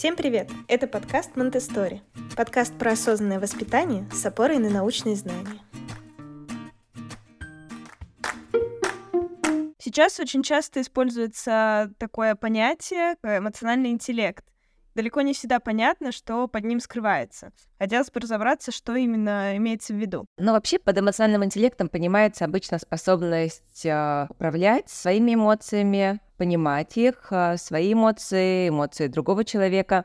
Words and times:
Всем 0.00 0.16
привет! 0.16 0.50
Это 0.66 0.86
подкаст 0.86 1.36
Монтестори. 1.36 2.00
Подкаст 2.34 2.74
про 2.78 2.92
осознанное 2.92 3.38
воспитание 3.38 4.08
с 4.10 4.24
опорой 4.24 4.56
на 4.56 4.70
научные 4.70 5.14
знания. 5.14 5.60
Сейчас 9.76 10.18
очень 10.18 10.42
часто 10.42 10.80
используется 10.80 11.92
такое 11.98 12.34
понятие 12.34 13.16
эмоциональный 13.22 13.90
интеллект. 13.90 14.42
Далеко 15.00 15.22
не 15.22 15.32
всегда 15.32 15.60
понятно, 15.60 16.12
что 16.12 16.46
под 16.46 16.62
ним 16.64 16.78
скрывается. 16.78 17.52
Хотелось 17.78 18.10
бы 18.10 18.20
разобраться, 18.20 18.70
что 18.70 18.94
именно 18.96 19.56
имеется 19.56 19.94
в 19.94 19.96
виду. 19.96 20.26
Но 20.36 20.52
вообще 20.52 20.78
под 20.78 20.98
эмоциональным 20.98 21.42
интеллектом 21.42 21.88
понимается 21.88 22.44
обычно 22.44 22.78
способность 22.78 23.86
э, 23.86 24.26
управлять 24.28 24.90
своими 24.90 25.36
эмоциями, 25.36 26.20
понимать 26.36 26.98
их, 26.98 27.28
э, 27.30 27.56
свои 27.56 27.94
эмоции, 27.94 28.68
эмоции 28.68 29.06
другого 29.06 29.42
человека 29.42 30.04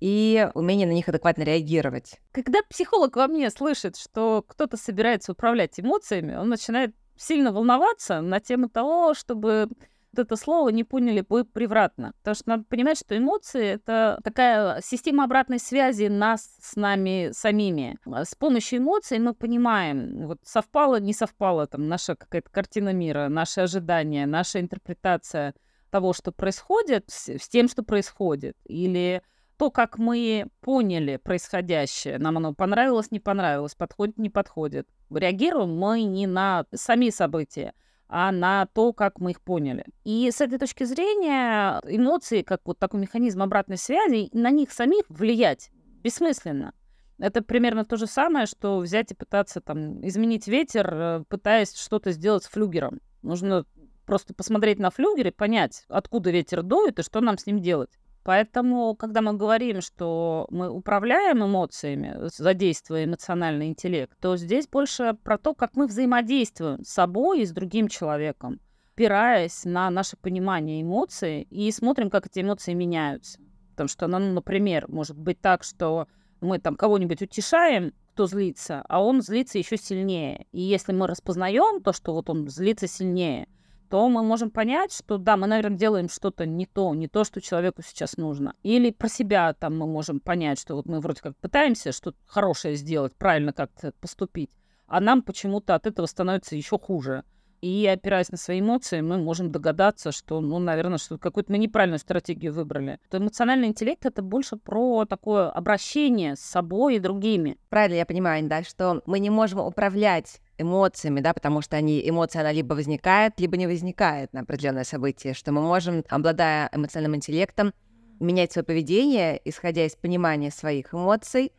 и 0.00 0.48
умение 0.54 0.86
на 0.86 0.92
них 0.92 1.06
адекватно 1.06 1.42
реагировать. 1.42 2.18
Когда 2.32 2.60
психолог 2.70 3.16
во 3.16 3.26
мне 3.26 3.50
слышит, 3.50 3.98
что 3.98 4.42
кто-то 4.48 4.78
собирается 4.78 5.32
управлять 5.32 5.78
эмоциями, 5.78 6.34
он 6.34 6.48
начинает 6.48 6.94
сильно 7.14 7.52
волноваться 7.52 8.22
на 8.22 8.40
тему 8.40 8.70
того, 8.70 9.12
чтобы 9.12 9.68
вот 10.16 10.26
это 10.26 10.36
слово 10.36 10.68
не 10.70 10.84
поняли 10.84 11.20
бы 11.20 11.44
превратно. 11.44 12.12
Потому 12.18 12.34
что 12.34 12.48
надо 12.48 12.64
понимать, 12.64 12.98
что 12.98 13.16
эмоции— 13.16 13.64
это 13.74 14.20
такая 14.22 14.80
система 14.82 15.24
обратной 15.24 15.58
связи 15.58 16.06
нас 16.06 16.56
с 16.60 16.76
нами 16.76 17.30
самими. 17.32 17.98
С 18.06 18.34
помощью 18.34 18.78
эмоций 18.78 19.18
мы 19.18 19.34
понимаем, 19.34 20.26
вот 20.26 20.38
совпало, 20.44 21.00
не 21.00 21.12
совпало 21.12 21.66
там 21.66 21.88
наша 21.88 22.14
какая-то 22.14 22.50
картина 22.50 22.92
мира, 22.92 23.28
наши 23.28 23.60
ожидания, 23.60 24.26
наша 24.26 24.60
интерпретация 24.60 25.54
того, 25.90 26.12
что 26.12 26.32
происходит, 26.32 27.04
с, 27.08 27.28
с 27.28 27.48
тем, 27.48 27.68
что 27.68 27.82
происходит. 27.82 28.56
Или 28.64 29.22
то, 29.56 29.70
как 29.70 29.98
мы 29.98 30.46
поняли 30.60 31.16
происходящее, 31.16 32.18
нам 32.18 32.36
оно 32.36 32.54
понравилось, 32.54 33.10
не 33.10 33.20
понравилось, 33.20 33.74
подходит, 33.74 34.18
не 34.18 34.30
подходит. 34.30 34.88
Реагируем 35.10 35.76
мы 35.76 36.02
не 36.02 36.26
на 36.26 36.66
сами 36.74 37.10
события, 37.10 37.74
а 38.08 38.32
на 38.32 38.66
то, 38.66 38.92
как 38.92 39.20
мы 39.20 39.32
их 39.32 39.40
поняли. 39.40 39.84
И 40.04 40.30
с 40.30 40.40
этой 40.40 40.58
точки 40.58 40.84
зрения 40.84 41.80
эмоции, 41.86 42.42
как 42.42 42.60
вот 42.64 42.78
такой 42.78 43.00
механизм 43.00 43.42
обратной 43.42 43.78
связи, 43.78 44.28
на 44.32 44.50
них 44.50 44.72
самих 44.72 45.04
влиять 45.08 45.70
бессмысленно. 46.02 46.74
Это 47.18 47.42
примерно 47.42 47.84
то 47.84 47.96
же 47.96 48.06
самое, 48.06 48.46
что 48.46 48.78
взять 48.78 49.12
и 49.12 49.14
пытаться 49.14 49.60
там 49.60 50.04
изменить 50.06 50.48
ветер, 50.48 50.90
э, 50.92 51.24
пытаясь 51.28 51.74
что-то 51.74 52.12
сделать 52.12 52.44
с 52.44 52.48
флюгером. 52.48 53.00
Нужно 53.22 53.64
просто 54.04 54.34
посмотреть 54.34 54.78
на 54.78 54.90
флюгер 54.90 55.28
и 55.28 55.30
понять, 55.30 55.84
откуда 55.88 56.30
ветер 56.30 56.62
дует 56.62 56.98
и 56.98 57.02
что 57.02 57.20
нам 57.20 57.38
с 57.38 57.46
ним 57.46 57.60
делать. 57.60 57.98
Поэтому, 58.24 58.96
когда 58.96 59.20
мы 59.20 59.34
говорим, 59.34 59.82
что 59.82 60.46
мы 60.50 60.70
управляем 60.70 61.44
эмоциями, 61.44 62.16
задействуя 62.34 63.04
эмоциональный 63.04 63.68
интеллект, 63.68 64.16
то 64.18 64.36
здесь 64.38 64.66
больше 64.66 65.14
про 65.22 65.36
то, 65.36 65.54
как 65.54 65.76
мы 65.76 65.86
взаимодействуем 65.86 66.82
с 66.82 66.88
собой 66.88 67.42
и 67.42 67.46
с 67.46 67.52
другим 67.52 67.86
человеком, 67.88 68.60
опираясь 68.94 69.66
на 69.66 69.90
наше 69.90 70.16
понимание 70.16 70.80
эмоций 70.80 71.42
и 71.42 71.70
смотрим, 71.70 72.08
как 72.08 72.26
эти 72.26 72.40
эмоции 72.40 72.72
меняются. 72.72 73.40
Потому 73.72 73.88
что, 73.88 74.06
ну, 74.06 74.18
например, 74.18 74.86
может 74.88 75.18
быть 75.18 75.42
так, 75.42 75.62
что 75.62 76.08
мы 76.40 76.58
там 76.58 76.76
кого-нибудь 76.76 77.20
утешаем, 77.20 77.92
кто 78.14 78.26
злится, 78.26 78.84
а 78.88 79.04
он 79.04 79.20
злится 79.20 79.58
еще 79.58 79.76
сильнее. 79.76 80.46
И 80.52 80.62
если 80.62 80.92
мы 80.92 81.08
распознаем 81.08 81.82
то, 81.82 81.92
что 81.92 82.14
вот 82.14 82.30
он 82.30 82.48
злится 82.48 82.86
сильнее, 82.86 83.48
то 83.88 84.08
мы 84.08 84.22
можем 84.22 84.50
понять, 84.50 84.92
что 84.92 85.18
да, 85.18 85.36
мы, 85.36 85.46
наверное, 85.46 85.78
делаем 85.78 86.08
что-то 86.08 86.46
не 86.46 86.66
то, 86.66 86.94
не 86.94 87.08
то, 87.08 87.24
что 87.24 87.40
человеку 87.40 87.82
сейчас 87.82 88.16
нужно. 88.16 88.54
Или 88.62 88.90
про 88.90 89.08
себя 89.08 89.52
там 89.54 89.78
мы 89.78 89.86
можем 89.86 90.20
понять, 90.20 90.58
что 90.60 90.76
вот 90.76 90.86
мы 90.86 91.00
вроде 91.00 91.20
как 91.20 91.36
пытаемся 91.36 91.92
что-то 91.92 92.18
хорошее 92.26 92.76
сделать, 92.76 93.14
правильно 93.16 93.52
как-то 93.52 93.92
поступить, 94.00 94.50
а 94.86 95.00
нам 95.00 95.22
почему-то 95.22 95.74
от 95.74 95.86
этого 95.86 96.06
становится 96.06 96.56
еще 96.56 96.78
хуже. 96.78 97.24
И 97.64 97.86
опираясь 97.86 98.30
на 98.30 98.36
свои 98.36 98.60
эмоции, 98.60 99.00
мы 99.00 99.16
можем 99.16 99.50
догадаться, 99.50 100.12
что, 100.12 100.42
ну, 100.42 100.58
наверное, 100.58 100.98
что 100.98 101.16
какую-то 101.16 101.50
мы 101.50 101.56
неправильную 101.56 101.98
стратегию 101.98 102.52
выбрали. 102.52 102.98
То 103.08 103.16
эмоциональный 103.16 103.68
интеллект— 103.68 104.04
это 104.04 104.20
больше 104.20 104.58
про 104.58 105.06
такое 105.06 105.48
обращение 105.48 106.36
с 106.36 106.40
собой 106.40 106.96
и 106.96 106.98
другими. 106.98 107.56
Правильно 107.70 107.96
я 107.96 108.04
понимаю, 108.04 108.46
да, 108.46 108.62
что 108.64 109.00
мы 109.06 109.18
не 109.18 109.30
можем 109.30 109.60
управлять 109.60 110.42
эмоциями, 110.58 111.20
да, 111.20 111.32
потому 111.32 111.62
что 111.62 111.76
они, 111.76 112.06
эмоции, 112.06 112.38
она 112.38 112.52
либо 112.52 112.74
возникает, 112.74 113.40
либо 113.40 113.56
не 113.56 113.66
возникает 113.66 114.34
на 114.34 114.40
определенное 114.40 114.84
событие, 114.84 115.32
что 115.32 115.50
мы 115.50 115.62
можем, 115.62 116.04
обладая 116.10 116.68
эмоциональным 116.70 117.16
интеллектом, 117.16 117.72
менять 118.20 118.52
свое 118.52 118.66
поведение, 118.66 119.40
исходя 119.42 119.86
из 119.86 119.96
понимания 119.96 120.50
своих 120.50 120.92
эмоций 120.92 121.50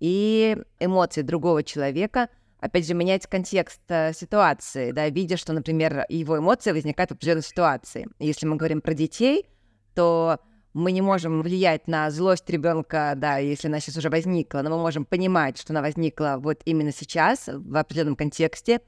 и 0.00 0.58
эмоций 0.80 1.22
другого 1.22 1.62
человека, 1.62 2.28
опять 2.64 2.86
же, 2.86 2.94
менять 2.94 3.26
контекст 3.26 3.82
э, 3.88 4.14
ситуации, 4.14 4.90
да, 4.90 5.10
видя, 5.10 5.36
что, 5.36 5.52
например, 5.52 6.06
его 6.08 6.38
эмоции 6.38 6.72
возникают 6.72 7.10
в 7.10 7.14
определенной 7.14 7.42
ситуации. 7.42 8.08
Если 8.18 8.46
мы 8.46 8.56
говорим 8.56 8.80
про 8.80 8.94
детей, 8.94 9.46
то 9.94 10.38
мы 10.72 10.90
не 10.92 11.02
можем 11.02 11.42
влиять 11.42 11.86
на 11.88 12.10
злость 12.10 12.48
ребенка, 12.48 13.12
да, 13.16 13.36
если 13.36 13.68
она 13.68 13.80
сейчас 13.80 13.98
уже 13.98 14.08
возникла, 14.08 14.62
но 14.62 14.70
мы 14.70 14.78
можем 14.78 15.04
понимать, 15.04 15.58
что 15.58 15.74
она 15.74 15.82
возникла 15.82 16.36
вот 16.38 16.62
именно 16.64 16.90
сейчас, 16.90 17.50
в 17.52 17.76
определенном 17.76 18.16
контексте, 18.16 18.80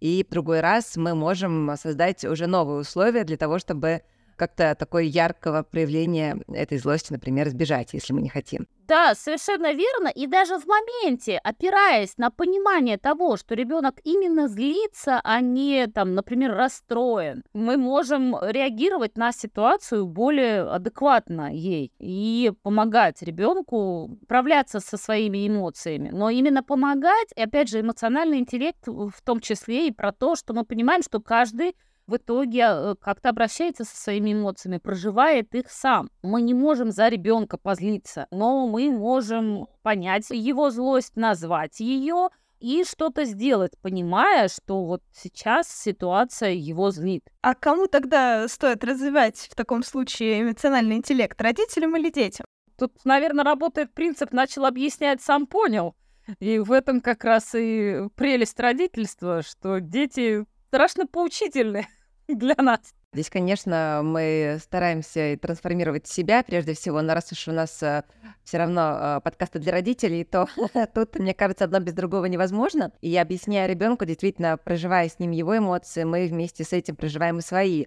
и 0.00 0.26
в 0.28 0.32
другой 0.32 0.60
раз 0.60 0.96
мы 0.96 1.14
можем 1.14 1.72
создать 1.80 2.24
уже 2.24 2.48
новые 2.48 2.80
условия 2.80 3.22
для 3.22 3.36
того, 3.36 3.60
чтобы 3.60 4.02
как-то 4.42 4.74
такое 4.74 5.04
яркого 5.04 5.62
проявления 5.62 6.36
этой 6.48 6.76
злости, 6.78 7.12
например, 7.12 7.46
избежать, 7.46 7.94
если 7.94 8.12
мы 8.12 8.22
не 8.22 8.28
хотим. 8.28 8.66
Да, 8.88 9.14
совершенно 9.14 9.72
верно. 9.72 10.08
И 10.08 10.26
даже 10.26 10.58
в 10.58 10.66
моменте, 10.66 11.38
опираясь 11.44 12.18
на 12.18 12.30
понимание 12.30 12.98
того, 12.98 13.36
что 13.36 13.54
ребенок 13.54 14.00
именно 14.02 14.48
злится, 14.48 15.20
а 15.22 15.40
не, 15.40 15.86
там, 15.86 16.14
например, 16.14 16.56
расстроен, 16.56 17.44
мы 17.52 17.76
можем 17.76 18.36
реагировать 18.42 19.16
на 19.16 19.30
ситуацию 19.30 20.06
более 20.06 20.62
адекватно 20.62 21.54
ей 21.54 21.92
и 22.00 22.52
помогать 22.64 23.22
ребенку 23.22 24.18
справляться 24.24 24.80
со 24.80 24.96
своими 24.96 25.46
эмоциями. 25.46 26.10
Но 26.12 26.30
именно 26.30 26.64
помогать, 26.64 27.28
и 27.36 27.42
опять 27.42 27.68
же, 27.68 27.80
эмоциональный 27.80 28.38
интеллект 28.38 28.88
в 28.88 29.22
том 29.24 29.38
числе 29.38 29.86
и 29.86 29.92
про 29.92 30.10
то, 30.10 30.34
что 30.34 30.52
мы 30.52 30.64
понимаем, 30.64 31.02
что 31.02 31.20
каждый 31.20 31.76
в 32.06 32.16
итоге 32.16 32.64
э, 32.68 32.94
как-то 33.00 33.30
обращается 33.30 33.84
со 33.84 33.96
своими 33.96 34.32
эмоциями, 34.32 34.78
проживает 34.78 35.54
их 35.54 35.70
сам. 35.70 36.10
Мы 36.22 36.42
не 36.42 36.54
можем 36.54 36.90
за 36.90 37.08
ребенка 37.08 37.56
позлиться, 37.56 38.26
но 38.30 38.66
мы 38.66 38.90
можем 38.90 39.68
понять 39.82 40.30
его 40.30 40.70
злость, 40.70 41.16
назвать 41.16 41.80
ее 41.80 42.28
и 42.60 42.84
что-то 42.84 43.24
сделать, 43.24 43.72
понимая, 43.82 44.48
что 44.48 44.84
вот 44.84 45.02
сейчас 45.12 45.68
ситуация 45.68 46.52
его 46.52 46.90
злит. 46.90 47.24
А 47.40 47.54
кому 47.54 47.88
тогда 47.88 48.46
стоит 48.46 48.84
развивать 48.84 49.48
в 49.50 49.54
таком 49.56 49.82
случае 49.82 50.42
эмоциональный 50.42 50.96
интеллект, 50.96 51.40
родителям 51.40 51.96
или 51.96 52.10
детям? 52.10 52.46
Тут, 52.78 53.04
наверное, 53.04 53.44
работает 53.44 53.92
принцип 53.92 54.32
«начал 54.32 54.64
объяснять, 54.64 55.20
сам 55.20 55.46
понял». 55.46 55.94
И 56.38 56.58
в 56.60 56.70
этом 56.70 57.00
как 57.00 57.24
раз 57.24 57.52
и 57.54 58.08
прелесть 58.14 58.58
родительства, 58.60 59.42
что 59.42 59.80
дети 59.80 60.44
страшно 60.72 61.06
поучительны 61.06 61.86
для 62.28 62.54
нас. 62.56 62.94
Здесь, 63.12 63.28
конечно, 63.28 64.00
мы 64.02 64.56
стараемся 64.58 65.38
трансформировать 65.38 66.06
себя 66.06 66.42
прежде 66.42 66.72
всего, 66.72 67.02
но 67.02 67.12
раз 67.12 67.30
уж 67.30 67.46
у 67.48 67.52
нас 67.52 67.82
э, 67.82 68.04
все 68.42 68.56
равно 68.56 68.80
э, 68.98 69.20
подкасты 69.22 69.58
для 69.58 69.70
родителей, 69.70 70.24
то 70.24 70.48
тут, 70.94 71.18
мне 71.18 71.34
кажется, 71.34 71.66
одно 71.66 71.78
без 71.80 71.92
другого 71.92 72.24
невозможно. 72.24 72.90
И 73.02 73.10
я 73.10 73.20
объясняю 73.20 73.68
ребенку, 73.68 74.06
действительно, 74.06 74.56
проживая 74.56 75.10
с 75.10 75.18
ним 75.18 75.32
его 75.32 75.58
эмоции, 75.58 76.04
мы 76.04 76.26
вместе 76.26 76.64
с 76.64 76.72
этим 76.72 76.96
проживаем 76.96 77.40
и 77.40 77.42
свои. 77.42 77.84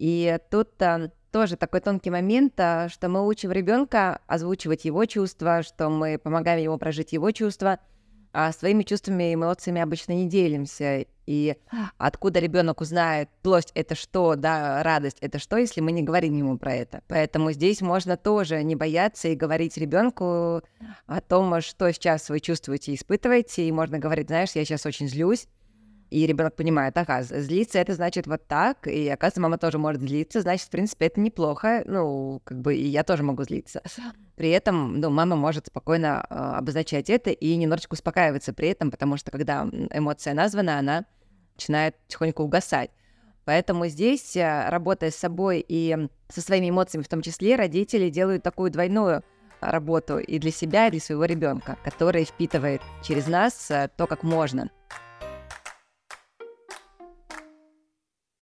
И 0.00 0.36
тут 0.50 0.70
э, 0.82 1.12
тоже 1.30 1.56
такой 1.56 1.82
тонкий 1.82 2.10
момент, 2.10 2.54
э, 2.56 2.88
что 2.88 3.08
мы 3.08 3.24
учим 3.24 3.52
ребенка 3.52 4.22
озвучивать 4.26 4.84
его 4.84 5.04
чувства, 5.04 5.62
что 5.62 5.88
мы 5.88 6.18
помогаем 6.18 6.60
ему 6.60 6.78
прожить 6.78 7.12
его 7.12 7.30
чувства— 7.30 7.78
а 8.34 8.52
своими 8.52 8.82
чувствами 8.82 9.30
и 9.30 9.34
эмоциями 9.34 9.80
обычно 9.80 10.12
не 10.12 10.28
делимся. 10.28 11.06
И 11.24 11.56
откуда 11.96 12.40
ребенок 12.40 12.80
узнает, 12.80 13.30
злость 13.42 13.70
это 13.74 13.94
что, 13.94 14.34
да, 14.34 14.82
радость 14.82 15.18
это 15.20 15.38
что, 15.38 15.56
если 15.56 15.80
мы 15.80 15.92
не 15.92 16.02
говорим 16.02 16.36
ему 16.36 16.58
про 16.58 16.74
это. 16.74 17.02
Поэтому 17.08 17.52
здесь 17.52 17.80
можно 17.80 18.16
тоже 18.16 18.62
не 18.64 18.74
бояться 18.74 19.28
и 19.28 19.36
говорить 19.36 19.78
ребенку 19.78 20.62
о 21.06 21.20
том, 21.26 21.60
что 21.60 21.90
сейчас 21.92 22.28
вы 22.28 22.40
чувствуете 22.40 22.92
и 22.92 22.96
испытываете. 22.96 23.66
И 23.66 23.72
можно 23.72 23.98
говорить, 23.98 24.26
знаешь, 24.26 24.50
я 24.54 24.64
сейчас 24.64 24.84
очень 24.84 25.08
злюсь, 25.08 25.46
и 26.10 26.26
ребенок 26.26 26.54
понимает, 26.54 26.96
ага, 26.96 27.22
злиться 27.22 27.78
это 27.78 27.94
значит 27.94 28.26
вот 28.26 28.46
так, 28.46 28.86
и 28.86 29.08
оказывается, 29.08 29.40
мама 29.40 29.58
тоже 29.58 29.78
может 29.78 30.02
злиться, 30.02 30.40
значит, 30.40 30.66
в 30.66 30.70
принципе, 30.70 31.06
это 31.06 31.20
неплохо, 31.20 31.82
ну, 31.86 32.40
как 32.44 32.60
бы 32.60 32.74
и 32.76 32.86
я 32.86 33.02
тоже 33.04 33.22
могу 33.22 33.42
злиться. 33.42 33.82
При 34.36 34.50
этом, 34.50 35.00
ну, 35.00 35.10
мама 35.10 35.36
может 35.36 35.66
спокойно 35.66 36.24
э, 36.28 36.34
обозначать 36.34 37.10
это 37.10 37.30
и 37.30 37.56
немножечко 37.56 37.94
успокаиваться 37.94 38.52
при 38.52 38.68
этом, 38.68 38.90
потому 38.90 39.16
что 39.16 39.30
когда 39.30 39.68
эмоция 39.92 40.34
названа, 40.34 40.78
она 40.78 41.04
начинает 41.56 41.96
тихонько 42.08 42.42
угасать. 42.42 42.90
Поэтому 43.44 43.86
здесь, 43.86 44.36
э, 44.36 44.68
работая 44.68 45.10
с 45.10 45.16
собой 45.16 45.64
и 45.66 46.08
со 46.28 46.40
своими 46.40 46.70
эмоциями 46.70 47.04
в 47.04 47.08
том 47.08 47.22
числе, 47.22 47.56
родители 47.56 48.08
делают 48.08 48.42
такую 48.42 48.70
двойную 48.70 49.22
работу 49.60 50.18
и 50.18 50.38
для 50.38 50.50
себя, 50.50 50.88
и 50.88 50.90
для 50.90 51.00
своего 51.00 51.24
ребенка, 51.24 51.76
который 51.84 52.24
впитывает 52.24 52.82
через 53.02 53.26
нас 53.26 53.70
э, 53.70 53.88
то, 53.96 54.06
как 54.06 54.22
можно. 54.22 54.70